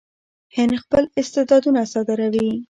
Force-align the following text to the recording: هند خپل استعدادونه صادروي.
هند 0.55 0.73
خپل 0.83 1.03
استعدادونه 1.21 1.81
صادروي. 1.93 2.49